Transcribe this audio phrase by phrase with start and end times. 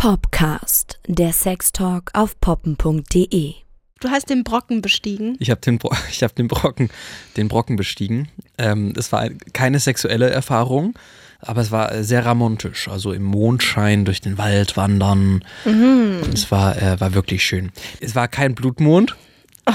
[0.00, 3.52] Popcast, der Sextalk auf poppen.de.
[4.00, 5.36] Du hast den Brocken bestiegen.
[5.40, 6.88] Ich habe den, Bro ich hab den, Brocken,
[7.36, 8.30] den Brocken bestiegen.
[8.56, 10.94] Ähm, es war keine sexuelle Erfahrung,
[11.38, 12.88] aber es war sehr romantisch.
[12.88, 15.44] Also im Mondschein durch den Wald wandern.
[15.66, 16.20] Mhm.
[16.32, 17.70] Es war, äh, war wirklich schön.
[18.00, 19.18] Es war kein Blutmond.
[19.66, 19.72] Oh,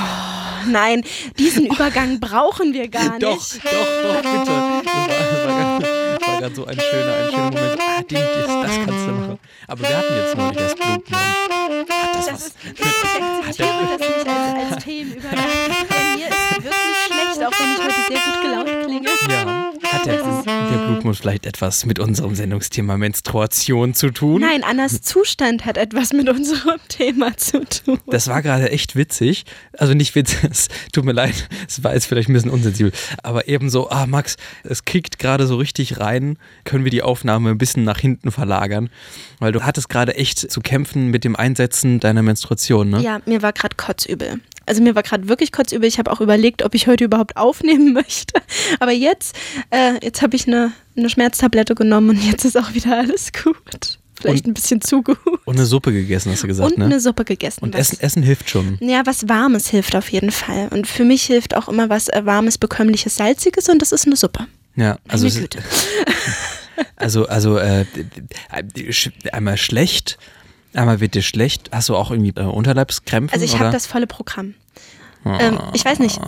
[0.68, 1.04] nein,
[1.38, 3.22] diesen Übergang brauchen wir gar nicht.
[3.22, 4.52] Doch, doch, doch, bitte.
[4.86, 5.95] Das war, das war
[6.46, 7.82] gerade so ein schöner, ein schöner Moment.
[7.82, 9.40] Ah, den, das, das kannst du machen.
[9.68, 11.12] Aber wir hatten jetzt neulich das Blutmond.
[11.12, 12.48] Hat das, das was?
[12.48, 15.40] Ist, ich akzeptiere das nicht als, als Themenübergang.
[15.90, 15.95] Bei
[20.70, 24.42] der, der Blutmond vielleicht etwas mit unserem Sendungsthema Menstruation zu tun?
[24.42, 28.00] Nein, Annas Zustand hat etwas mit unserem Thema zu tun.
[28.08, 29.46] Das war gerade echt witzig.
[29.78, 32.92] Also nicht witzig, es tut mir leid, es war jetzt vielleicht ein bisschen unsensibel.
[33.24, 37.50] Aber eben so, ah Max, es kickt gerade so richtig rein, können wir die Aufnahme
[37.52, 38.90] ein bisschen nach hinten verlagern.
[39.40, 43.02] Weil du hattest gerade echt zu kämpfen mit dem Einsetzen deiner Menstruation, ne?
[43.02, 44.40] Ja, mir war gerade kotzübel.
[44.66, 45.88] Also mir war gerade wirklich kotzübel.
[45.88, 48.42] Ich habe auch überlegt, ob ich heute überhaupt aufnehmen möchte.
[48.80, 49.36] Aber jetzt,
[49.70, 54.00] äh, jetzt habe ich eine, eine Schmerztablette genommen und jetzt ist auch wieder alles gut.
[54.20, 55.18] Vielleicht und, ein bisschen zu gut.
[55.44, 56.86] Und eine Suppe gegessen, hast du gesagt, und ne?
[56.86, 57.64] Und eine Suppe gegessen.
[57.64, 58.78] Und Essen, Essen hilft schon.
[58.80, 60.70] Ja, was Warmes hilft auf jeden Fall.
[60.70, 64.16] Und für mich hilft auch immer was äh, Warmes, Bekömmliches, Salziges und das ist eine
[64.16, 64.48] Suppe.
[64.76, 65.28] Ja, also.
[65.30, 65.60] Güte.
[66.96, 67.86] also, also äh,
[69.32, 70.18] einmal schlecht,
[70.76, 71.70] Einmal wird dir schlecht.
[71.72, 73.34] Hast du auch irgendwie äh, Unterleibskrämpfe?
[73.34, 74.56] Also ich habe das volle Programm.
[75.24, 75.30] Oh.
[75.40, 76.20] Ähm, ich weiß nicht.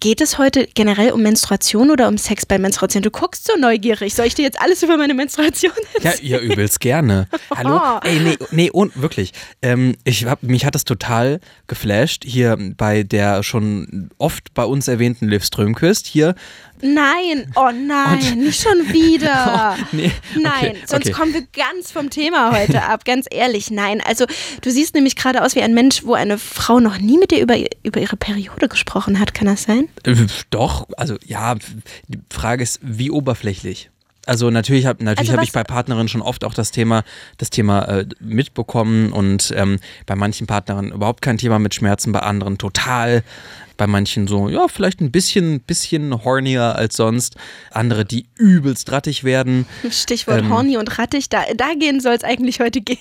[0.00, 3.02] Geht es heute generell um Menstruation oder um Sex bei Menstruation?
[3.02, 4.14] Du guckst so neugierig.
[4.14, 6.18] Soll ich dir jetzt alles über meine Menstruation erzählen?
[6.22, 7.26] Ja, ja übelst gerne.
[7.56, 7.80] Hallo?
[7.82, 8.00] Oh.
[8.04, 9.32] Ey, nee, nee, und wirklich.
[9.60, 14.86] Ähm, ich hab, mich hat das total geflasht hier bei der schon oft bei uns
[14.86, 16.36] erwähnten Liv Strömquist hier
[16.82, 19.48] Nein, oh nein, nicht schon wieder.
[19.48, 21.12] Oh, nee, nein, okay, sonst okay.
[21.12, 23.70] kommen wir ganz vom Thema heute ab, ganz ehrlich.
[23.70, 24.26] Nein, also
[24.60, 27.40] du siehst nämlich gerade aus wie ein Mensch, wo eine Frau noch nie mit dir
[27.40, 29.88] über, über ihre Periode gesprochen hat, kann das sein?
[30.04, 30.14] Äh,
[30.50, 33.90] doch, also ja, die Frage ist, wie oberflächlich?
[34.28, 37.02] Also natürlich habe natürlich also hab ich bei Partnerinnen schon oft auch das Thema,
[37.38, 42.20] das Thema äh, mitbekommen und ähm, bei manchen Partnerinnen überhaupt kein Thema mit Schmerzen, bei
[42.20, 43.22] anderen total
[43.78, 47.36] bei manchen so, ja, vielleicht ein bisschen, bisschen hornier als sonst.
[47.70, 49.66] Andere, die übelst rattig werden.
[49.90, 52.98] Stichwort ähm, horny und rattig, da, da gehen soll es eigentlich heute gehen.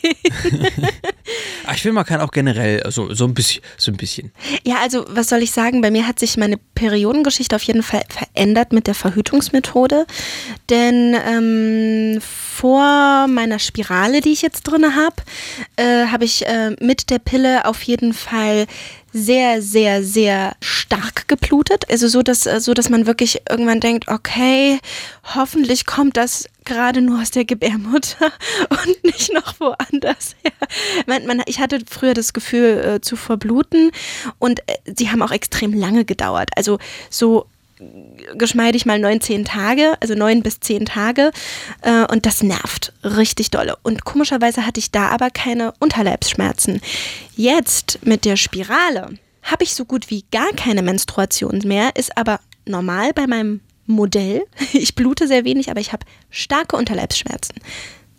[1.65, 4.31] Ah, ich finde, man kann auch generell so, so, ein bisschen, so ein bisschen.
[4.65, 5.81] Ja, also was soll ich sagen?
[5.81, 10.05] Bei mir hat sich meine Periodengeschichte auf jeden Fall verändert mit der Verhütungsmethode.
[10.69, 15.15] Denn ähm, vor meiner Spirale, die ich jetzt drin habe,
[15.75, 18.65] äh, habe ich äh, mit der Pille auf jeden Fall
[19.17, 21.85] sehr, sehr, sehr stark geblutet.
[21.89, 24.79] Also so, dass, so, dass man wirklich irgendwann denkt, okay,
[25.35, 28.31] hoffentlich kommt das gerade nur aus der Gebärmutter
[28.69, 30.51] und nicht noch woanders her.
[31.07, 33.91] Man, man, ich hatte früher das Gefühl äh, zu verbluten
[34.39, 36.49] und äh, sie haben auch extrem lange gedauert.
[36.55, 36.77] Also
[37.09, 37.47] so
[38.37, 41.31] geschmeidig mal neun, zehn Tage, also neun bis zehn Tage.
[41.81, 43.77] Äh, und das nervt richtig dolle.
[43.83, 46.81] Und komischerweise hatte ich da aber keine Unterleibsschmerzen.
[47.35, 49.09] Jetzt mit der Spirale
[49.43, 54.45] habe ich so gut wie gar keine Menstruation mehr, ist aber normal bei meinem Modell.
[54.73, 57.55] Ich blute sehr wenig, aber ich habe starke Unterleibsschmerzen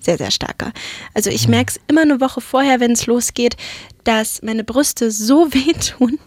[0.08, 0.72] sehr, sehr starker.
[1.12, 1.50] Also ich mhm.
[1.50, 3.58] merke es immer eine Woche vorher, wenn es losgeht,
[4.04, 6.18] dass meine Brüste so wehtun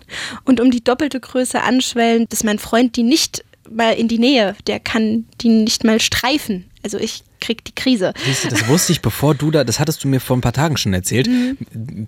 [0.46, 4.56] und um die doppelte Größe anschwellen, dass mein Freund die nicht mal in die Nähe,
[4.68, 6.70] der kann die nicht mal streifen.
[6.84, 8.14] Also ich krieg die Krise.
[8.26, 10.54] Siehst du, das wusste ich, bevor du da, das hattest du mir vor ein paar
[10.54, 11.28] Tagen schon erzählt.
[11.28, 11.58] Mhm.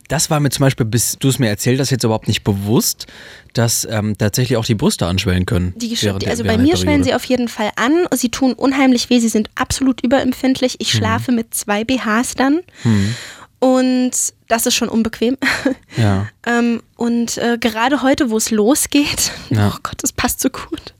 [0.07, 3.07] Das war mir zum Beispiel, bis du es mir erzählt hast, jetzt überhaupt nicht bewusst,
[3.53, 5.73] dass ähm, tatsächlich auch die Brüste anschwellen können.
[5.75, 8.05] Die, während, also bei mir schwellen sie auf jeden Fall an.
[8.13, 10.75] Sie tun unheimlich weh, sie sind absolut überempfindlich.
[10.79, 10.97] Ich mhm.
[10.97, 11.37] schlafe mhm.
[11.37, 12.61] mit zwei BHs dann.
[12.83, 13.15] Mhm.
[13.63, 14.11] Und
[14.49, 15.37] das ist schon unbequem.
[15.95, 16.27] Ja.
[16.47, 19.71] ähm, und äh, gerade heute, wo es losgeht, ja.
[19.71, 20.95] oh Gott, das passt so gut.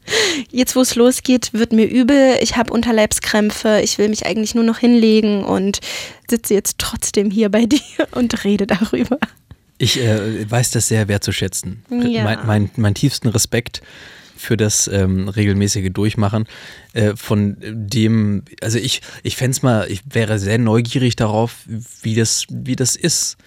[0.51, 2.37] Jetzt, wo es losgeht, wird mir übel.
[2.41, 3.81] Ich habe Unterleibskrämpfe.
[3.83, 5.79] Ich will mich eigentlich nur noch hinlegen und
[6.29, 7.79] sitze jetzt trotzdem hier bei dir
[8.11, 9.17] und rede darüber.
[9.79, 11.83] Ich äh, weiß das sehr wertzuschätzen.
[11.89, 12.23] Ja.
[12.23, 13.81] Mein, mein, mein tiefsten Respekt
[14.43, 16.45] für das ähm, regelmäßige Durchmachen.
[16.93, 21.57] Äh, von dem, also ich, ich fände es mal, ich wäre sehr neugierig darauf,
[22.01, 23.37] wie das, wie das ist.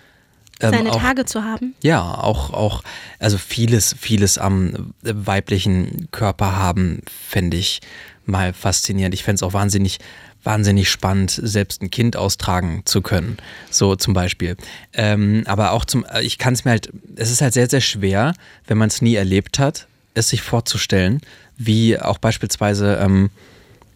[0.61, 1.75] Ähm, Seine auch, Tage zu haben.
[1.83, 2.83] Ja, auch, auch,
[3.19, 7.81] also vieles, vieles am weiblichen Körper haben, fände ich
[8.25, 9.15] mal faszinierend.
[9.15, 9.99] Ich fände es auch wahnsinnig
[10.47, 13.37] wahnsinnig spannend, selbst ein Kind austragen zu können.
[13.69, 14.57] So zum Beispiel.
[14.95, 18.33] Ähm, aber auch zum, ich kann es mir halt, es ist halt sehr, sehr schwer,
[18.67, 21.21] wenn man es nie erlebt hat, es sich vorzustellen,
[21.57, 23.31] wie auch beispielsweise, ähm,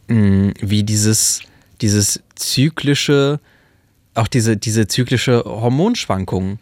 [0.07, 1.41] wie dieses,
[1.81, 3.41] dieses zyklische
[4.15, 6.59] auch diese, diese zyklische Hormonschwankung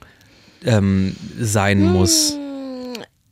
[0.65, 2.37] ähm, sein muss.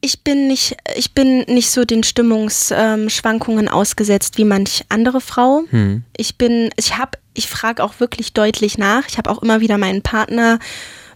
[0.00, 5.62] Ich bin nicht, ich bin nicht so den Stimmungsschwankungen ähm, ausgesetzt wie manch andere Frau.
[5.70, 6.04] Hm.
[6.16, 9.08] Ich bin, ich habe, ich frage auch wirklich deutlich nach.
[9.08, 10.58] Ich habe auch immer wieder meinen Partner,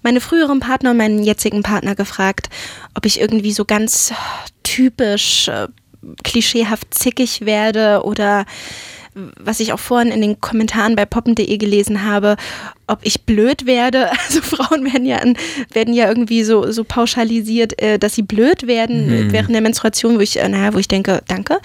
[0.03, 2.49] meine früheren Partner und meinen jetzigen Partner gefragt,
[2.95, 4.13] ob ich irgendwie so ganz
[4.71, 5.67] typisch äh,
[6.23, 8.47] klischeehaft zickig werde oder
[9.15, 12.37] was ich auch vorhin in den Kommentaren bei poppen.de gelesen habe,
[12.87, 14.11] ob ich blöd werde.
[14.31, 15.21] Also Frauen werden ja,
[15.73, 19.33] werden ja irgendwie so, so pauschalisiert, äh, dass sie blöd werden mhm.
[19.33, 21.55] während der Menstruation, wo ich, äh, naja, wo ich denke, danke.
[21.55, 21.59] Mhm.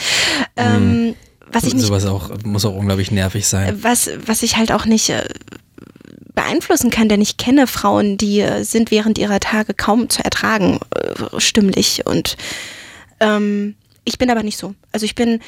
[0.56, 1.16] Ähm,
[1.51, 3.78] was ich nicht, Sowas auch, muss auch unglaublich nervig sein.
[3.84, 5.24] Was, was ich halt auch nicht äh,
[6.34, 10.80] beeinflussen kann, denn ich kenne Frauen, die sind während ihrer Tage kaum zu ertragen,
[11.38, 12.06] stimmlich.
[12.06, 12.36] Und
[13.19, 14.75] ähm, ich bin aber nicht so.
[14.91, 15.39] Also ich bin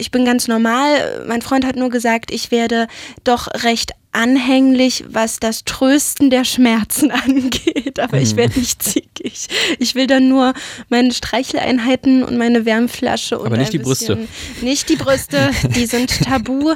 [0.00, 1.24] ich bin ganz normal.
[1.28, 2.88] Mein Freund hat nur gesagt, ich werde
[3.22, 8.22] doch recht anhänglich, was das Trösten der Schmerzen angeht, aber mhm.
[8.22, 9.46] ich werde nicht zickig.
[9.78, 10.54] Ich will dann nur
[10.88, 14.26] meine Streicheleinheiten und meine Wärmflasche und aber nicht die Brüste.
[14.62, 16.74] Nicht die Brüste, die sind tabu.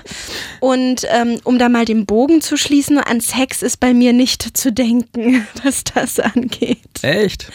[0.61, 4.57] Und ähm, um da mal den Bogen zu schließen, an Sex ist bei mir nicht
[4.57, 7.03] zu denken, was das angeht.
[7.03, 7.51] Echt?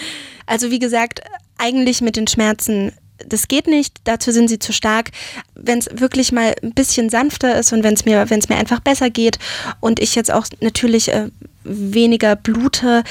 [0.46, 1.22] Also wie gesagt,
[1.60, 2.92] eigentlich mit den Schmerzen
[3.28, 5.12] das geht nicht, dazu sind sie zu stark.
[5.56, 9.10] Wenn es wirklich mal ein bisschen sanfter ist und wenn es mir, mir einfach besser
[9.10, 9.40] geht
[9.80, 11.30] und ich jetzt auch natürlich äh,
[11.64, 13.04] weniger blute,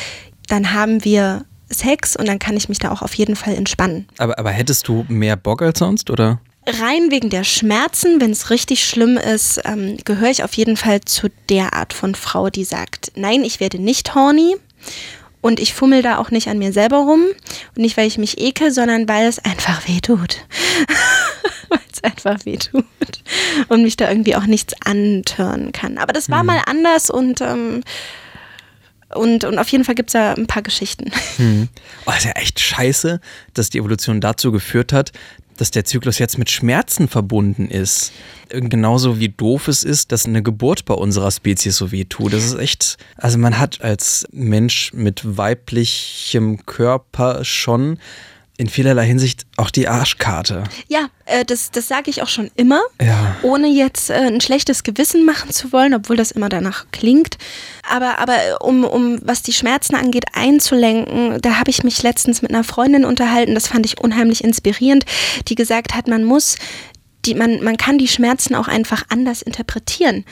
[0.49, 4.07] dann haben wir Sex und dann kann ich mich da auch auf jeden Fall entspannen.
[4.17, 6.41] Aber, aber hättest du mehr Bock als sonst, oder?
[6.67, 11.01] Rein wegen der Schmerzen, wenn es richtig schlimm ist, ähm, gehöre ich auf jeden Fall
[11.03, 14.57] zu der Art von Frau, die sagt, nein, ich werde nicht horny
[15.49, 17.25] und ich fummel da auch nicht an mir selber rum.
[17.75, 20.45] Und nicht, weil ich mich ekel, sondern weil es einfach weh tut.
[21.71, 22.85] weil es einfach weh tut.
[23.69, 25.97] Und mich da irgendwie auch nichts antören kann.
[25.97, 26.49] Aber das war mhm.
[26.49, 27.83] mal anders und, ähm,
[29.15, 31.11] und, und auf jeden Fall gibt es da ein paar Geschichten.
[31.39, 31.69] Mhm.
[32.05, 33.19] Oh, ist ja echt scheiße,
[33.55, 35.13] dass die Evolution dazu geführt hat,
[35.59, 38.13] dass der Zyklus jetzt mit Schmerzen verbunden ist.
[38.49, 42.33] Genauso wie doof es ist, dass eine Geburt bei unserer Spezies so weh tut.
[42.33, 47.99] Das ist echt, also man hat als Mensch mit weiblichem Körper schon
[48.59, 50.65] in vielerlei Hinsicht auch die Arschkarte.
[50.89, 53.37] Ja, äh, das, das sage ich auch schon immer, ja.
[53.43, 57.39] ohne jetzt äh, ein schlechtes Gewissen machen zu wollen, obwohl das immer danach klingt.
[57.89, 62.43] Aber, aber äh, um, um was die Schmerzen angeht, einzulenken, da habe ich mich letztens
[62.43, 65.05] mit einer Freundin unterhalten, das fand ich unheimlich inspirierend,
[65.47, 66.57] die gesagt hat, man muss
[67.27, 70.25] die, man, man kann die Schmerzen auch einfach anders interpretieren.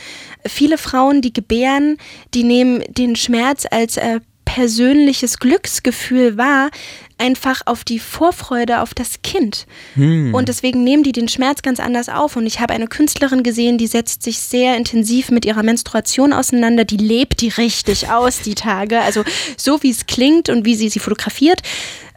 [0.47, 1.99] Viele Frauen, die gebären,
[2.35, 6.71] die nehmen den Schmerz als äh, persönliches Glücksgefühl wahr,
[7.19, 9.67] einfach auf die Vorfreude auf das Kind.
[9.95, 10.35] Hm.
[10.35, 12.37] Und deswegen nehmen die den Schmerz ganz anders auf.
[12.37, 16.85] Und ich habe eine Künstlerin gesehen, die setzt sich sehr intensiv mit ihrer Menstruation auseinander.
[16.85, 19.01] Die lebt die richtig aus, die Tage.
[19.01, 19.25] Also
[19.57, 21.63] so wie es klingt und wie sie sie fotografiert.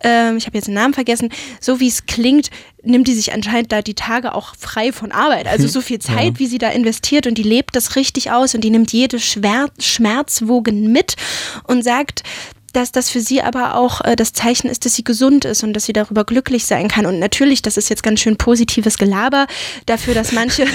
[0.04, 1.30] Ähm, ich habe jetzt den Namen vergessen.
[1.62, 2.50] So wie es klingt,
[2.84, 5.48] nimmt die sich anscheinend da die Tage auch frei von Arbeit.
[5.48, 6.40] Also so viel Zeit, ja.
[6.40, 9.86] wie sie da investiert und die lebt das richtig aus und die nimmt jede Schmerz,
[9.86, 11.16] Schmerzwogen mit
[11.64, 12.24] und sagt,
[12.72, 15.74] dass das für sie aber auch äh, das Zeichen ist, dass sie gesund ist und
[15.74, 17.06] dass sie darüber glücklich sein kann.
[17.06, 19.48] Und natürlich, das ist jetzt ganz schön positives Gelaber
[19.86, 20.66] dafür, dass manche,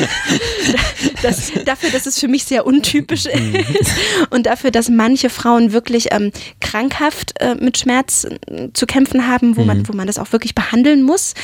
[1.22, 3.56] das, dafür, dass es für mich sehr untypisch mhm.
[3.56, 3.92] ist
[4.30, 9.56] und dafür, dass manche Frauen wirklich ähm, krankhaft äh, mit Schmerz äh, zu kämpfen haben,
[9.56, 9.88] wo man, mhm.
[9.88, 11.34] wo man das auch wirklich behandeln muss.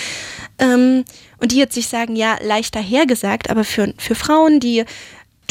[0.58, 1.04] Ähm,
[1.38, 4.84] und die jetzt sich sagen, ja, leichter hergesagt, aber für, für Frauen, die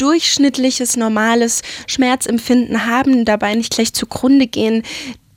[0.00, 4.82] durchschnittliches, normales Schmerzempfinden haben, dabei nicht gleich zugrunde gehen,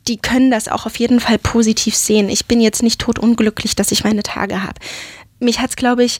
[0.08, 2.29] die können das auch auf jeden Fall positiv sehen.
[2.29, 4.79] Ich bin jetzt nicht totunglücklich, dass ich meine Tage habe.
[5.39, 6.20] Mich hat es, glaube ich,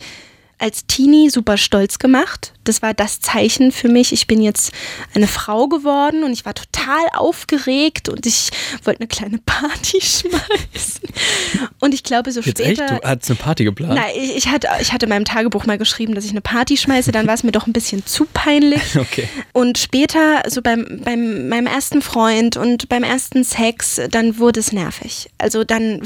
[0.64, 2.54] als Teenie super stolz gemacht.
[2.64, 4.14] Das war das Zeichen für mich.
[4.14, 4.72] Ich bin jetzt
[5.14, 8.50] eine Frau geworden und ich war total aufgeregt und ich
[8.84, 11.02] wollte eine kleine Party schmeißen.
[11.82, 12.84] Und ich glaube, so jetzt später.
[12.84, 13.04] Echt?
[13.04, 13.96] Du hattest eine Party geplant?
[13.96, 16.78] Nein, ich, ich, hatte, ich hatte in meinem Tagebuch mal geschrieben, dass ich eine Party
[16.78, 17.12] schmeiße.
[17.12, 18.82] Dann war es mir doch ein bisschen zu peinlich.
[19.04, 19.28] Okay.
[19.52, 24.72] Und später, so beim, beim meinem ersten Freund und beim ersten Sex, dann wurde es
[24.72, 25.30] nervig.
[25.38, 26.02] Also dann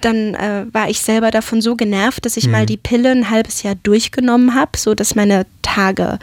[0.00, 2.52] dann äh, war ich selber davon so genervt, dass ich mhm.
[2.52, 6.18] mal die Pille ein halbes Jahr durchgenommen habe, so dass meine Tage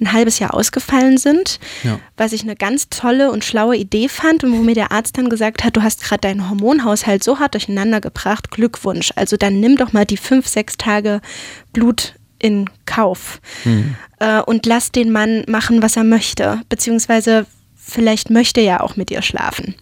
[0.00, 1.98] ein halbes Jahr ausgefallen sind, ja.
[2.16, 5.30] was ich eine ganz tolle und schlaue Idee fand und wo mir der Arzt dann
[5.30, 9.12] gesagt hat, du hast gerade deinen Hormonhaushalt so hart durcheinander gebracht, Glückwunsch.
[9.16, 11.20] Also dann nimm doch mal die fünf, sechs Tage
[11.72, 13.96] Blut in Kauf mhm.
[14.18, 18.96] äh, und lass den Mann machen, was er möchte, beziehungsweise vielleicht möchte er ja auch
[18.96, 19.74] mit dir schlafen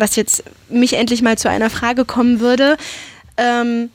[0.00, 2.76] was jetzt mich endlich mal zu einer Frage kommen würde.
[3.36, 3.90] Ähm,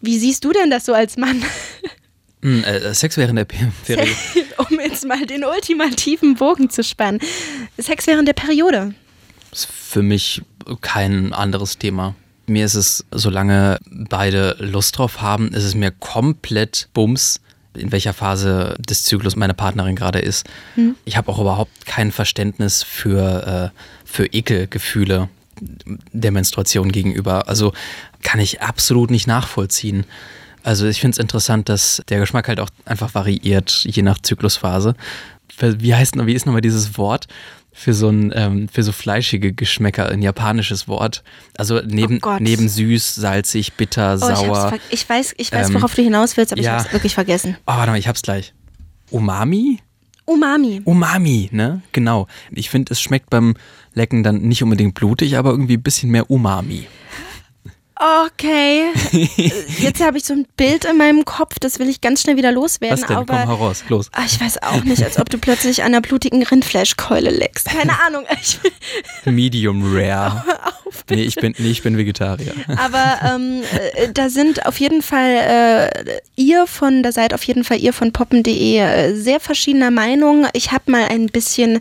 [0.00, 1.42] wie siehst du denn das so als Mann?
[2.42, 4.10] Hm, äh, Sex während der Pe- Periode.
[4.70, 7.20] um jetzt mal den ultimativen Bogen zu spannen.
[7.76, 8.94] Sex während der Periode.
[9.52, 10.40] ist für mich
[10.80, 12.14] kein anderes Thema.
[12.46, 17.42] Mir ist es, solange beide Lust drauf haben, ist es mir komplett Bums,
[17.74, 20.46] in welcher Phase des Zyklus meine Partnerin gerade ist.
[21.04, 25.28] Ich habe auch überhaupt kein Verständnis für, äh, für Ekelgefühle
[25.60, 27.48] der Menstruation gegenüber.
[27.48, 27.72] Also
[28.22, 30.04] kann ich absolut nicht nachvollziehen.
[30.62, 34.94] Also ich finde es interessant, dass der Geschmack halt auch einfach variiert, je nach Zyklusphase.
[35.58, 37.26] Wie heißt noch, wie ist nochmal dieses Wort?
[37.82, 41.22] Für so ein, ähm, für so fleischige Geschmäcker, ein japanisches Wort.
[41.56, 44.68] Also neben, Oh neben süß, salzig, bitter, Oh, ich, sauer.
[44.68, 46.72] ver ich weiß, ich weiß Ähm, worauf du hinaus willst, aber ja.
[46.72, 47.56] ich habe es wirklich vergessen.
[47.66, 48.52] Oh, warte mal, ich hab's gleich.
[49.10, 49.78] Umami?
[50.26, 50.82] Umami.
[50.84, 51.80] Umami, ne?
[51.92, 52.26] Genau.
[52.50, 53.54] Ich finde, es schmeckt beim
[53.94, 56.86] Lecken dann nicht unbedingt blutig, aber irgendwie ein bisschen mehr Umami.
[58.00, 58.86] Okay.
[59.78, 62.50] Jetzt habe ich so ein Bild in meinem Kopf, das will ich ganz schnell wieder
[62.50, 62.98] loswerden.
[62.98, 63.16] Was denn?
[63.16, 64.08] Aber Komm heraus, los.
[64.12, 67.66] Ah, ich weiß auch nicht, als ob du plötzlich an einer blutigen Rindfleischkeule leckst.
[67.66, 68.24] Keine Ahnung.
[68.42, 68.58] Ich,
[69.26, 70.42] Medium rare.
[70.90, 72.52] auf, Nee, ich bin, nee, ich bin Vegetarier.
[72.76, 73.62] Aber ähm,
[73.94, 77.92] äh, da sind auf jeden Fall äh, ihr von, da seid auf jeden Fall ihr
[77.92, 80.46] von poppen.de äh, sehr verschiedener Meinung.
[80.52, 81.80] Ich habe mal ein bisschen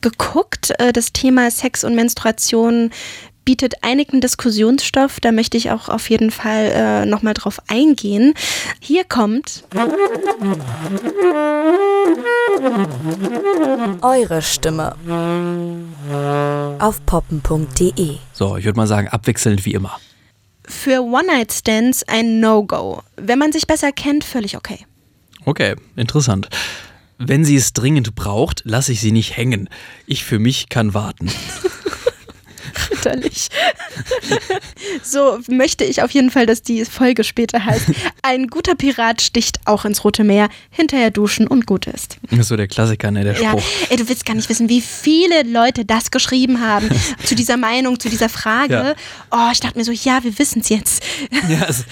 [0.00, 0.72] geguckt.
[0.78, 2.90] Äh, das Thema Sex und Menstruation
[3.48, 5.20] bietet einigen Diskussionsstoff.
[5.20, 8.34] Da möchte ich auch auf jeden Fall äh, nochmal drauf eingehen.
[8.78, 9.64] Hier kommt
[14.02, 14.96] Eure Stimme.
[16.78, 18.16] Auf poppen.de.
[18.34, 19.98] So, ich würde mal sagen, abwechselnd wie immer.
[20.66, 23.00] für One-Night-Stands ein No-Go.
[23.16, 24.84] Wenn man sich besser kennt, völlig okay.
[25.46, 26.50] Okay, interessant.
[27.16, 29.70] Wenn sie es dringend braucht, lasse ich sie nicht hängen.
[30.06, 31.30] Ich für mich kann warten.
[32.90, 33.48] Ritterlich.
[35.02, 37.86] so möchte ich auf jeden Fall, dass die Folge später heißt.
[38.22, 42.18] Ein guter Pirat sticht auch ins Rote Meer, hinterher duschen und gut ist.
[42.30, 43.62] Das ist so der Klassiker, ne, der Ja, Spruch.
[43.90, 46.88] ey, du willst gar nicht wissen, wie viele Leute das geschrieben haben
[47.24, 48.74] zu dieser Meinung, zu dieser Frage.
[48.74, 48.94] Ja.
[49.30, 51.02] Oh, ich dachte mir so, ja, wir wissen es jetzt.
[51.48, 51.84] Ja, es,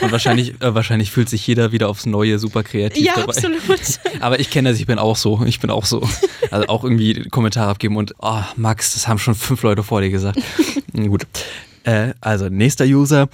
[0.00, 3.28] und wahrscheinlich, äh, wahrscheinlich fühlt sich jeder wieder aufs Neue super kreativ Ja, dabei.
[3.34, 3.60] absolut.
[4.20, 5.42] Aber ich kenne das, ich bin auch so.
[5.46, 6.06] Ich bin auch so.
[6.50, 10.10] Also auch irgendwie Kommentare abgeben und, oh, Max, das haben schon fünf Leute vor dir
[10.10, 10.37] gesagt.
[10.94, 11.26] Gut.
[11.84, 13.28] Äh, also, nächster User.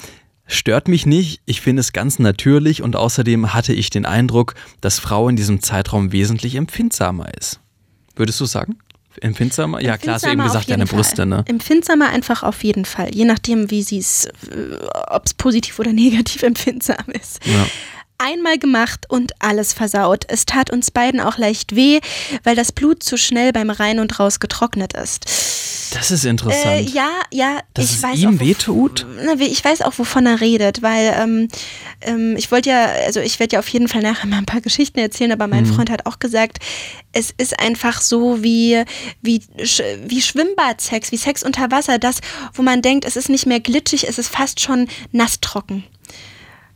[0.46, 4.98] Stört mich nicht, ich finde es ganz natürlich und außerdem hatte ich den Eindruck, dass
[4.98, 7.60] Frau in diesem Zeitraum wesentlich empfindsamer ist.
[8.14, 8.76] Würdest du sagen?
[9.20, 9.80] Empfindsamer?
[9.80, 11.44] Ja, klar, hast du eben Empfindsamer gesagt, deine Brüste, ne?
[11.46, 13.14] Empfindsamer einfach auf jeden Fall.
[13.14, 14.28] Je nachdem, wie sie es,
[15.08, 17.40] ob es positiv oder negativ empfindsam ist.
[17.46, 17.66] Ja.
[18.18, 20.24] Einmal gemacht und alles versaut.
[20.28, 22.00] Es tat uns beiden auch leicht weh,
[22.44, 25.26] weil das Blut zu schnell beim Rein und Raus getrocknet ist.
[25.94, 26.90] Das ist Äh, interessant.
[26.90, 29.06] ja, ja, Dass ich es weiß ihm auch, wehtut?
[29.38, 31.48] Ich weiß auch, wovon er redet, weil ähm,
[32.02, 34.60] ähm, ich wollte ja, also ich werde ja auf jeden Fall nachher mal ein paar
[34.60, 36.58] Geschichten erzählen, aber mein Freund hat auch gesagt,
[37.12, 38.82] es ist einfach so wie,
[39.22, 39.42] wie,
[40.06, 42.18] wie Schwimmbadsex, wie Sex unter Wasser, das,
[42.52, 45.84] wo man denkt, es ist nicht mehr glitschig, es ist fast schon nasstrocken.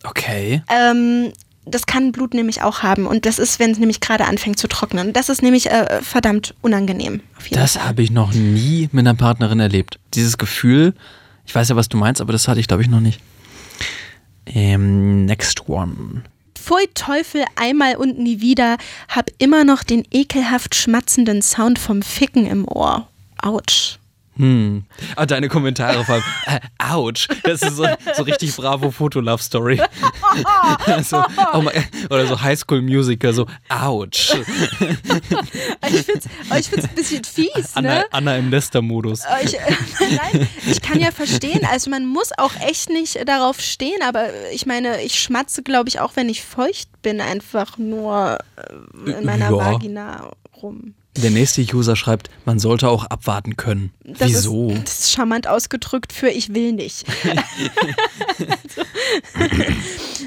[0.04, 0.62] Okay.
[0.70, 1.32] Ähm,
[1.70, 4.68] das kann Blut nämlich auch haben und das ist, wenn es nämlich gerade anfängt zu
[4.68, 5.12] trocknen.
[5.12, 7.20] Das ist nämlich äh, verdammt unangenehm.
[7.50, 9.98] Das habe ich noch nie mit einer Partnerin erlebt.
[10.14, 10.94] Dieses Gefühl,
[11.46, 13.20] ich weiß ja, was du meinst, aber das hatte ich, glaube ich, noch nicht.
[14.46, 16.22] Ähm, next one.
[16.54, 18.76] Pfui Teufel, einmal und nie wieder,
[19.08, 23.08] hab immer noch den ekelhaft schmatzenden Sound vom Ficken im Ohr.
[23.40, 23.97] Autsch.
[24.38, 24.84] Hm.
[25.16, 26.24] Ah, deine Kommentare vor allem.
[26.46, 26.60] Äh,
[26.92, 27.26] ouch.
[27.42, 29.80] Das ist so, so richtig bravo Foto-Love-Story.
[31.02, 34.36] so, oh mein, oder so Highschool Musical, so ouch.
[35.90, 38.04] Ich find's, oh, ich find's ein bisschen fies, Anna, ne?
[38.12, 39.22] Anna im Nester-Modus.
[39.28, 39.60] Oh, Ich, äh,
[40.32, 44.66] nein, ich kann ja verstehen, also man muss auch echt nicht darauf stehen, aber ich
[44.66, 49.50] meine, ich schmatze, glaube ich, auch wenn ich feucht bin, einfach nur äh, in meiner
[49.50, 49.56] Ja.
[49.56, 50.30] Vagina
[50.62, 50.94] rum.
[51.22, 53.90] Der nächste User schreibt, man sollte auch abwarten können.
[54.04, 54.70] Das Wieso?
[54.70, 57.04] Ist, das ist charmant ausgedrückt für ich will nicht.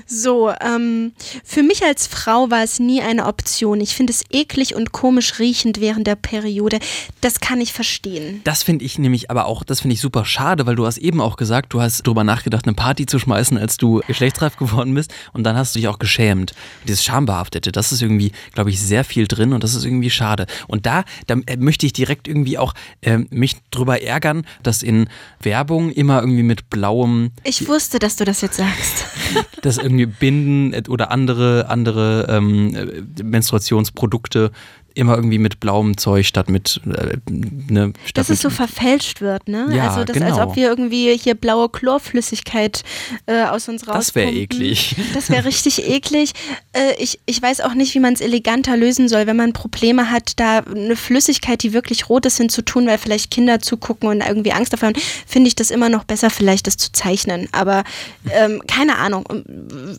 [0.06, 1.14] so, ähm,
[1.46, 3.80] für mich als Frau war es nie eine Option.
[3.80, 6.80] Ich finde es eklig und komisch riechend während der Periode.
[7.22, 8.42] Das kann ich verstehen.
[8.44, 11.22] Das finde ich nämlich aber auch, das finde ich super schade, weil du hast eben
[11.22, 15.14] auch gesagt, du hast drüber nachgedacht, eine Party zu schmeißen, als du geschlechtsreif geworden bist
[15.32, 16.54] und dann hast du dich auch geschämt.
[16.86, 20.48] Dieses Schambehaftete, das ist irgendwie, glaube ich, sehr viel drin und das ist irgendwie schade.
[20.68, 25.08] Und da, da äh, möchte ich direkt irgendwie auch ähm, mich drüber ärgern, dass in
[25.42, 29.06] Werbung immer irgendwie mit blauem, Ich wusste, dass du das jetzt sagst.
[29.62, 34.52] dass irgendwie Binden äh, oder andere, andere ähm, äh, Menstruationsprodukte
[34.94, 39.22] immer irgendwie mit blauem Zeug statt mit äh, ne, statt Dass es so mit, verfälscht
[39.22, 39.68] wird, ne?
[39.74, 40.28] Ja, also das, genau.
[40.28, 42.84] als ob wir irgendwie hier blaue Chlorflüssigkeit
[43.26, 43.96] äh, aus uns raus.
[43.96, 44.96] Das wäre eklig.
[45.14, 46.32] Das wäre richtig eklig.
[46.74, 50.10] Äh, ich, ich weiß auch nicht, wie man es eleganter lösen soll, wenn man Probleme
[50.10, 54.52] hat, da eine Flüssigkeit, die wirklich rot ist, hinzutun, weil vielleicht Kinder zugucken und irgendwie
[54.52, 57.48] Angst davor haben, finde ich das immer noch besser, vielleicht das zu zeichnen.
[57.52, 57.84] Aber
[58.32, 59.26] ähm, keine Ahnung,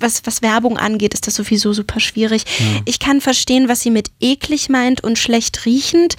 [0.01, 2.45] was, was Werbung angeht, ist das sowieso super schwierig.
[2.85, 6.17] Ich kann verstehen, was sie mit eklig meint und schlecht riechend,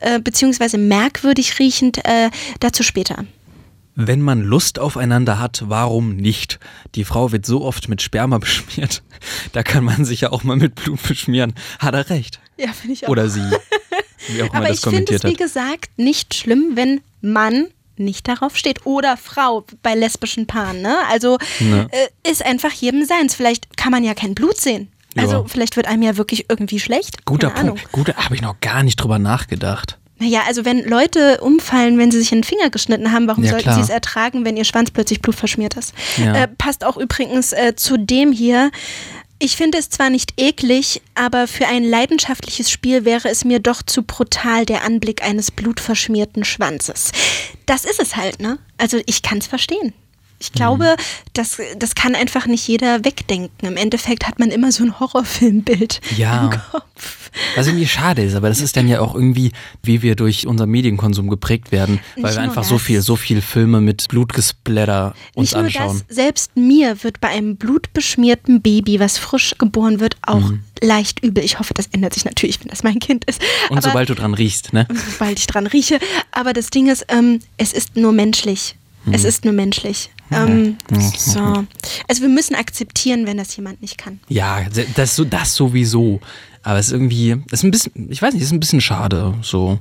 [0.00, 2.30] äh, beziehungsweise merkwürdig riechend, äh,
[2.60, 3.24] dazu später.
[3.94, 6.58] Wenn man Lust aufeinander hat, warum nicht?
[6.94, 9.02] Die Frau wird so oft mit Sperma beschmiert.
[9.52, 11.54] Da kann man sich ja auch mal mit Blut beschmieren.
[11.78, 12.40] Hat er recht.
[12.58, 13.10] Ja, finde ich auch.
[13.10, 13.40] Oder sie.
[14.28, 18.26] Wie auch immer Aber das ich finde es, wie gesagt, nicht schlimm, wenn Mann nicht
[18.28, 18.84] darauf steht.
[18.84, 20.82] Oder Frau bei lesbischen Paaren.
[20.82, 20.96] Ne?
[21.10, 21.88] Also Ne.
[21.92, 23.34] äh, ist einfach jedem seins.
[23.34, 24.88] Vielleicht kann man ja kein Blut sehen.
[25.16, 25.44] Also Ja.
[25.46, 27.24] vielleicht wird einem ja wirklich irgendwie schlecht.
[27.24, 27.76] Guter Keine Ahnung.
[27.76, 27.92] Punkt.
[27.92, 29.98] Guter, habe ich noch gar nicht drüber nachgedacht.
[30.18, 33.64] Naja, also wenn Leute umfallen, wenn sie sich einen Finger geschnitten haben, warum Ja, sollten
[33.64, 33.74] klar.
[33.76, 35.92] sie es ertragen, wenn ihr Schwanz plötzlich blutverschmiert ist?
[36.16, 36.34] Ja.
[36.34, 38.70] Äh, passt auch übrigens äh, zu dem hier.
[39.38, 43.82] Ich finde es zwar nicht eklig, aber für ein leidenschaftliches Spiel wäre es mir doch
[43.82, 47.12] zu brutal der Anblick eines blutverschmierten Schwanzes.
[47.66, 48.58] Das ist es halt, ne?
[48.78, 49.92] Also ich kann es verstehen.
[50.38, 51.02] Ich glaube, Mhm.
[51.32, 53.66] das, das kann einfach nicht jeder wegdenken.
[53.66, 56.44] Im Endeffekt hat man immer so ein Horrorfilmbild Ja.
[56.44, 57.30] im Kopf.
[57.54, 59.52] Was irgendwie schade ist, aber das ist dann ja auch irgendwie,
[59.82, 62.82] wie wir durch unseren Medienkonsum geprägt werden, weil Nicht wir nur einfach so das.
[62.84, 66.02] viel, so viel Filme mit Blutgesplatter uns Nicht nur anschauen.
[66.06, 70.60] das, selbst mir wird bei einem blutbeschmierten Baby, was frisch geboren wird, auch Mhm.
[70.82, 71.44] leicht übel.
[71.44, 73.40] Ich hoffe, das ändert sich natürlich, wenn das mein Kind ist.
[73.70, 74.86] Und Aber, sobald du dran riechst, ne?
[75.12, 75.98] sobald ich dran rieche.
[76.32, 78.76] Aber das Ding ist, ähm, es ist nur menschlich.
[79.12, 79.28] Es Mhm.
[79.28, 80.10] ist nur menschlich.
[80.30, 80.76] Ähm,
[81.16, 81.64] so.
[82.08, 84.20] Also wir müssen akzeptieren, wenn das jemand nicht kann.
[84.28, 84.64] Ja,
[84.96, 86.20] das, das sowieso.
[86.62, 88.80] Aber es ist irgendwie, es ist ein bisschen, ich weiß nicht, es ist ein bisschen
[88.80, 89.78] schade, so.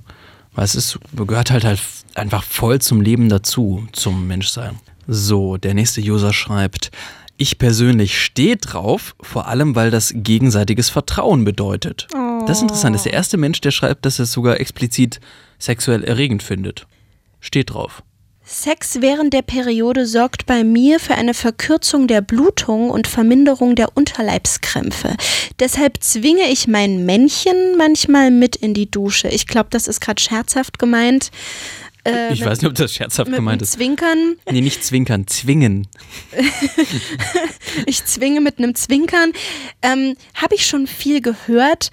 [0.53, 1.82] Weil es ist, gehört halt halt
[2.13, 4.79] einfach voll zum Leben dazu, zum Menschsein.
[5.08, 6.91] So, der nächste User schreibt,
[7.38, 12.08] ich persönlich stehe drauf, vor allem weil das gegenseitiges Vertrauen bedeutet.
[12.48, 15.20] Das ist interessant, das ist der erste Mensch, der schreibt, dass er es sogar explizit
[15.60, 16.86] sexuell erregend findet.
[17.41, 18.03] Steht drauf.
[18.48, 23.98] Sex während der Periode sorgt bei mir für eine Verkürzung der Blutung und Verminderung der
[23.98, 25.16] Unterleibskrämpfe.
[25.60, 29.29] Deshalb zwinge ich mein Männchen manchmal mit in die Dusche.
[29.29, 31.31] Ich glaube, das ist gerade scherzhaft gemeint.
[32.03, 33.72] Äh, Ich mit- weiß nicht, ob das scherzhaft mit gemeint einem ist.
[33.74, 34.36] Zwinkern.
[34.51, 35.88] Nee, nicht zwinkern, zwingen.
[37.88, 39.31] Ich zwinge mit einem Zwinkern.
[39.81, 41.92] Ähm, Habe ich schon viel gehört.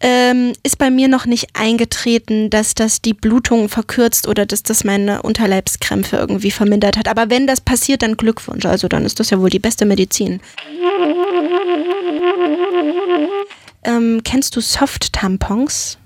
[0.00, 4.84] Ähm, ist bei mir noch nicht eingetreten, dass das die Blutung verkürzt oder dass das
[4.84, 7.08] meine Unterleibskrämpfe irgendwie vermindert hat.
[7.08, 8.66] Aber wenn das passiert, dann Glückwunsch.
[8.66, 10.40] Also dann ist das ja wohl die beste Medizin.
[13.84, 15.96] Ähm, kennst du Soft-Tampons?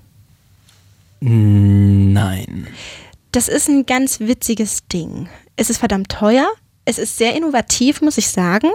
[1.19, 2.67] Nein.
[3.31, 5.29] Das ist ein ganz witziges Ding.
[5.55, 6.49] Es ist verdammt teuer.
[6.85, 8.69] Es ist sehr innovativ, muss ich sagen.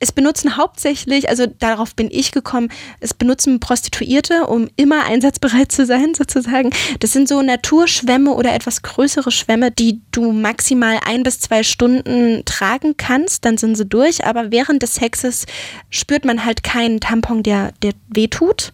[0.00, 5.86] Es benutzen hauptsächlich, also darauf bin ich gekommen, es benutzen Prostituierte, um immer einsatzbereit zu
[5.86, 6.70] sein, sozusagen.
[7.00, 12.44] Das sind so Naturschwämme oder etwas größere Schwämme, die du maximal ein bis zwei Stunden
[12.44, 14.24] tragen kannst, dann sind sie durch.
[14.24, 15.46] Aber während des Sexes
[15.90, 18.72] spürt man halt keinen Tampon, der, der wehtut.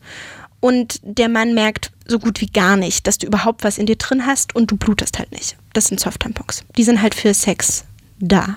[0.61, 3.97] Und der Mann merkt so gut wie gar nicht, dass du überhaupt was in dir
[3.97, 5.57] drin hast und du blutest halt nicht.
[5.75, 6.65] Das sind Soft-Tampons.
[6.77, 7.85] Die sind halt für Sex
[8.19, 8.57] da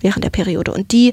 [0.00, 0.72] während der Periode.
[0.72, 1.12] Und die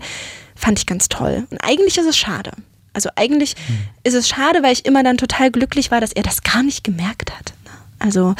[0.59, 1.47] fand ich ganz toll.
[1.49, 2.51] Und eigentlich ist es schade.
[2.93, 3.55] Also eigentlich
[4.03, 6.83] ist es schade, weil ich immer dann total glücklich war, dass er das gar nicht
[6.83, 7.53] gemerkt hat.
[7.63, 7.71] ne?
[7.99, 8.35] Also,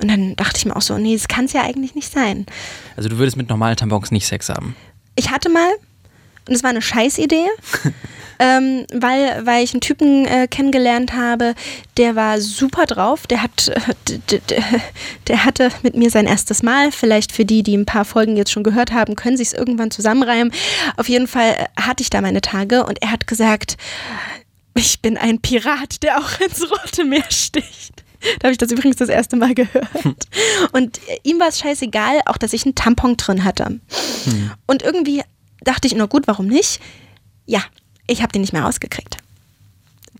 [0.00, 2.46] und dann dachte ich mir auch so, nee, das kann es ja eigentlich nicht sein.
[2.96, 4.74] Also du würdest mit normalen Tampons nicht Sex haben.
[5.14, 5.70] Ich hatte mal,
[6.48, 7.46] und es war eine Scheißidee,
[8.42, 11.54] ähm, weil, weil ich einen Typen äh, kennengelernt habe,
[11.96, 13.28] der war super drauf.
[13.28, 13.68] Der hat,
[14.32, 14.40] äh,
[15.28, 16.90] der hatte mit mir sein erstes Mal.
[16.90, 19.92] Vielleicht für die, die ein paar Folgen jetzt schon gehört haben, können sich es irgendwann
[19.92, 20.52] zusammenreimen.
[20.96, 23.76] Auf jeden Fall äh, hatte ich da meine Tage und er hat gesagt,
[24.74, 28.02] ich bin ein Pirat, der auch ins Rote Meer sticht.
[28.40, 29.86] Da habe ich das übrigens das erste Mal gehört.
[30.72, 33.80] Und äh, ihm war es scheißegal, auch dass ich einen Tampon drin hatte.
[34.66, 35.22] Und irgendwie
[35.62, 36.80] dachte ich, na gut, warum nicht?
[37.46, 37.62] Ja,
[38.12, 39.16] ich habe den nicht mehr rausgekriegt.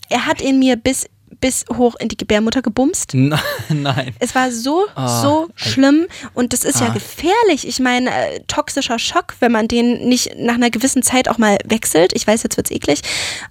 [0.09, 1.07] Er hat ihn mir bis,
[1.41, 3.15] bis hoch in die Gebärmutter gebumst.
[3.15, 4.15] Nein, nein.
[4.19, 6.93] Es war so, Ah, so schlimm und das ist ja Ah.
[6.93, 7.67] gefährlich.
[7.67, 11.57] Ich meine, äh, toxischer Schock, wenn man den nicht nach einer gewissen Zeit auch mal
[11.65, 12.13] wechselt.
[12.15, 13.01] Ich weiß, jetzt wird's eklig,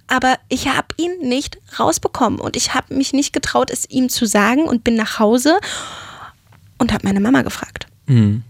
[0.08, 4.26] aber ich habe ihn nicht rausbekommen und ich habe mich nicht getraut, es ihm zu
[4.26, 5.60] sagen und bin nach Hause
[6.78, 7.88] und habe meine Mama gefragt.
[8.06, 8.44] Mhm.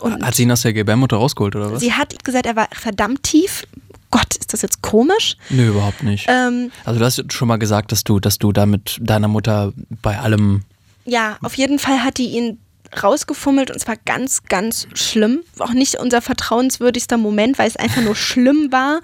[0.00, 1.80] Hat sie ihn aus der Gebärmutter rausgeholt oder was?
[1.80, 3.64] Sie hat gesagt, er war verdammt tief,
[4.10, 5.36] Gott, ist das jetzt komisch?
[5.50, 6.26] Nö, überhaupt nicht.
[6.28, 9.72] Ähm, also du hast schon mal gesagt, dass du, dass du da mit deiner Mutter
[10.02, 10.62] bei allem.
[11.04, 12.58] ja, auf jeden Fall hat die ihn
[13.02, 15.40] rausgefummelt und es war ganz, ganz schlimm.
[15.58, 19.00] Auch nicht unser vertrauenswürdigster Moment, weil es einfach nur schlimm war.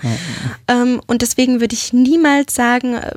[0.68, 3.12] Ähm, und deswegen würde ich niemals sagen, äh,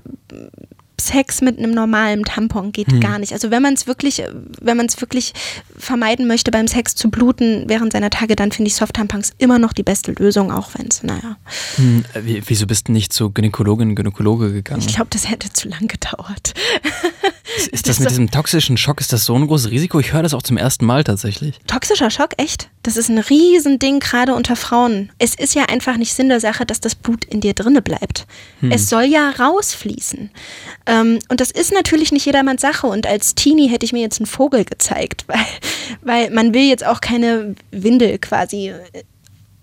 [0.99, 2.99] Sex mit einem normalen Tampon geht Hm.
[2.99, 3.31] gar nicht.
[3.33, 4.29] Also wenn man es wirklich, äh,
[4.62, 5.33] wenn man es wirklich
[5.77, 9.73] vermeiden möchte, beim Sex zu bluten während seiner Tage, dann finde ich Soft-Tampons immer noch
[9.73, 11.38] die beste Lösung, auch wenn es, naja,
[11.75, 14.81] Hm, wie, wieso bist du nicht zur Gynäkologin, Gynäkologe gegangen?
[14.81, 16.53] ich glaube, das hätte zu lang gedauert.
[17.58, 20.00] ist, das mit diesem toxischen Schock, ist das so ein großes Risiko?
[20.00, 21.60] Ich höre das auch zum ersten Mal tatsächlich.
[21.67, 22.70] Toxischer Schock, echt?
[22.84, 25.12] Das ist ein Riesending, gerade unter Frauen.
[25.17, 28.28] Es ist ja einfach nicht Sinn der Sache, dass das Blut in dir drinne bleibt.
[28.70, 30.30] Es soll ja rausfließen.
[30.86, 32.88] Ähm, und das ist natürlich nicht jedermanns Sache.
[32.88, 35.46] Und als Teenie hätte ich mir jetzt einen Vogel gezeigt, weil,
[36.02, 39.04] weil man will jetzt auch keine Windel quasi äh,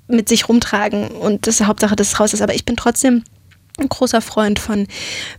[0.06, 2.42] mit sich rumtragen und das ist Hauptsache, dass es raus ist.
[2.42, 3.24] Aber ich bin trotzdem
[3.78, 4.86] ein großer Freund von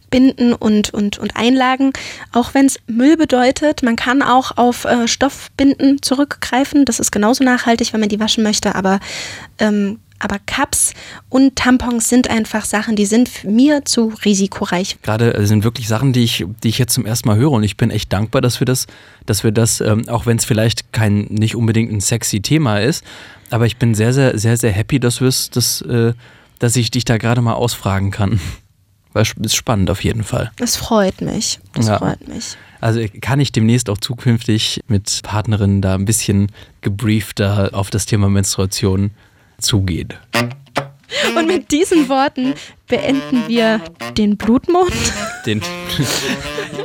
[0.10, 1.93] Binden und, und, und Einlagen,
[2.34, 3.82] auch wenn es Müll bedeutet.
[3.82, 6.86] Man kann auch auf äh, Stoffbinden zurückgreifen.
[6.86, 8.76] Das ist genauso nachhaltig, wenn man die waschen möchte.
[8.76, 9.00] Aber,
[9.60, 10.93] ähm, aber Cups
[11.30, 14.98] und Tampons sind einfach Sachen, die sind mir zu risikoreich.
[15.02, 17.63] Gerade äh, sind wirklich Sachen, die ich, die ich jetzt zum ersten Mal höre und
[17.63, 18.88] ich bin echt dankbar, dass wir das,
[19.26, 23.04] dass wir das, ähm, auch wenn es vielleicht kein nicht unbedingt ein sexy Thema ist,
[23.50, 26.13] aber ich bin sehr, sehr, sehr, sehr happy, dass wir es, äh,
[26.65, 28.39] dass ich dich da gerade mal ausfragen kann.
[29.13, 30.51] Weil es ist spannend auf jeden Fall.
[30.58, 31.60] Das freut mich.
[31.73, 31.99] Das Ja.
[31.99, 32.58] freut mich.
[32.82, 36.51] Also kann ich demnächst auch zukünftig mit Partnerinnen da ein bisschen
[36.82, 39.12] gebriefter auf das Thema Menstruation
[39.60, 40.10] zugehen.
[41.38, 42.56] Und mit diesen Worten
[42.88, 43.80] beenden wir
[44.17, 44.91] den Blutmond.
[45.45, 45.62] Den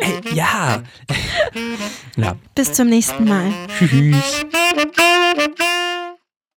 [0.00, 0.82] Ey, ja.
[2.18, 2.36] ja.
[2.54, 3.50] Bis zum nächsten Mal.
[3.78, 4.44] Tschüss.